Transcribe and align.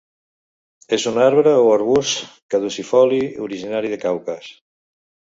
És 0.95 1.03
un 1.09 1.17
arbre 1.25 1.51
o 1.65 1.67
arbust 1.73 2.23
caducifoli 2.53 3.19
originari 3.49 3.93
del 3.93 4.01
Caucas. 4.05 4.49